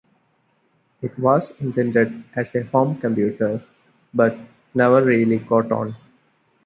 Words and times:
It 1.03 1.15
was 1.19 1.51
intended 1.59 2.23
as 2.35 2.55
a 2.55 2.63
home 2.63 2.95
computer, 2.97 3.63
but 4.15 4.35
never 4.73 4.99
really 5.03 5.37
caught 5.37 5.71
on. 5.71 5.95